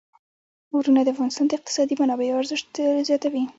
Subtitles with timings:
[0.75, 2.71] غرونه د افغانستان د اقتصادي منابعو ارزښت
[3.07, 3.43] زیاتوي.